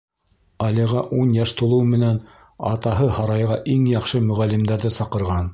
Алиға 0.67 1.03
ун 1.17 1.35
йәш 1.35 1.53
тулыу 1.59 1.85
менән 1.91 2.17
атаһы 2.73 3.13
һарайға 3.21 3.61
иң 3.77 3.87
яҡшы 3.95 4.27
мөғәллимдәрҙе 4.31 4.97
саҡырған. 5.01 5.49